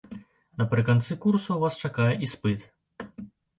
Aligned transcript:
Напрыканцы 0.61 1.17
курсаў 1.27 1.61
вас 1.65 1.79
чакае 1.87 2.09
іспыт. 2.31 2.67